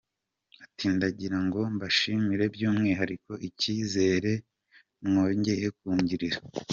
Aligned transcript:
Ati 0.63 0.85
“Ndagira 0.95 1.37
ngo 1.45 1.59
mbashimire 1.75 2.45
by’umwihariko, 2.53 3.31
icyizere 3.47 4.31
mwongeye 5.05 5.67
kungirira. 5.77 6.37